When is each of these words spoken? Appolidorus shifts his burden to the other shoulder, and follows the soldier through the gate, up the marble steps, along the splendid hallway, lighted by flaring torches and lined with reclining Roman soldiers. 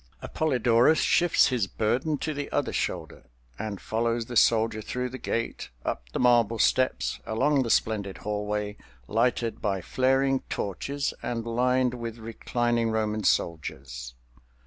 Appolidorus 0.19 0.97
shifts 0.99 1.49
his 1.49 1.67
burden 1.67 2.17
to 2.17 2.33
the 2.33 2.51
other 2.51 2.73
shoulder, 2.73 3.25
and 3.59 3.79
follows 3.79 4.25
the 4.25 4.35
soldier 4.35 4.81
through 4.81 5.09
the 5.09 5.19
gate, 5.19 5.69
up 5.85 6.09
the 6.11 6.19
marble 6.19 6.57
steps, 6.57 7.19
along 7.23 7.61
the 7.61 7.69
splendid 7.69 8.17
hallway, 8.17 8.77
lighted 9.07 9.61
by 9.61 9.79
flaring 9.79 10.39
torches 10.49 11.13
and 11.21 11.45
lined 11.45 11.93
with 11.93 12.17
reclining 12.17 12.89
Roman 12.89 13.23
soldiers. 13.23 14.15